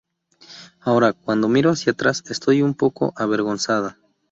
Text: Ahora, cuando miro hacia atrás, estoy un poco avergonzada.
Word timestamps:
Ahora, 0.79 1.13
cuando 1.13 1.47
miro 1.47 1.69
hacia 1.69 1.91
atrás, 1.91 2.23
estoy 2.25 2.63
un 2.63 2.73
poco 2.73 3.13
avergonzada. 3.15 3.99